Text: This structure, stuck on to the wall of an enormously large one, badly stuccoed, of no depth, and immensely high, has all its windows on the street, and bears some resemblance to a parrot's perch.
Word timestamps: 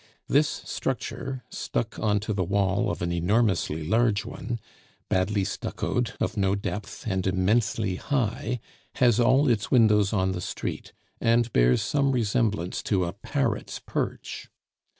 This 0.27 0.47
structure, 0.65 1.43
stuck 1.51 1.99
on 1.99 2.19
to 2.21 2.33
the 2.33 2.43
wall 2.43 2.89
of 2.89 3.03
an 3.03 3.11
enormously 3.11 3.87
large 3.87 4.25
one, 4.25 4.59
badly 5.09 5.43
stuccoed, 5.43 6.13
of 6.19 6.35
no 6.35 6.55
depth, 6.55 7.05
and 7.05 7.27
immensely 7.27 7.97
high, 7.97 8.59
has 8.95 9.19
all 9.19 9.47
its 9.47 9.69
windows 9.69 10.11
on 10.11 10.31
the 10.31 10.41
street, 10.41 10.91
and 11.19 11.53
bears 11.53 11.83
some 11.83 12.13
resemblance 12.13 12.81
to 12.81 13.05
a 13.05 13.13
parrot's 13.13 13.77
perch. 13.77 14.49